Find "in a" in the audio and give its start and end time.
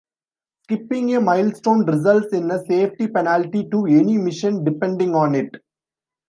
2.33-2.65